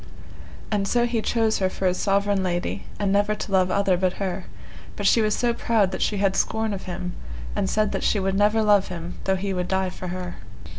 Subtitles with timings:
[0.71, 4.13] And so he chose her for his sovereign lady, and never to love other but
[4.13, 4.45] her,
[4.95, 7.13] but she was so proud that she had scorn of him,
[7.55, 10.37] and said that she would never love him though he would die for her.